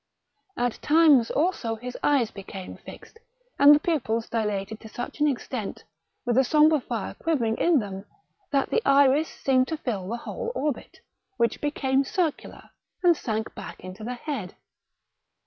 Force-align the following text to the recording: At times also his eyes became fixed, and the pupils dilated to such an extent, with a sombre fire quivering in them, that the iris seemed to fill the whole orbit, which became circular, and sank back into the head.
At 0.57 0.81
times 0.81 1.29
also 1.29 1.75
his 1.75 1.95
eyes 2.01 2.31
became 2.31 2.75
fixed, 2.75 3.19
and 3.59 3.75
the 3.75 3.79
pupils 3.79 4.27
dilated 4.27 4.79
to 4.79 4.89
such 4.89 5.19
an 5.19 5.27
extent, 5.27 5.83
with 6.25 6.39
a 6.39 6.43
sombre 6.43 6.79
fire 6.81 7.13
quivering 7.13 7.55
in 7.57 7.77
them, 7.77 8.05
that 8.51 8.71
the 8.71 8.81
iris 8.83 9.29
seemed 9.29 9.67
to 9.67 9.77
fill 9.77 10.09
the 10.09 10.17
whole 10.17 10.51
orbit, 10.55 11.01
which 11.37 11.61
became 11.61 12.03
circular, 12.03 12.71
and 13.03 13.15
sank 13.15 13.53
back 13.53 13.79
into 13.81 14.03
the 14.03 14.15
head. 14.15 14.55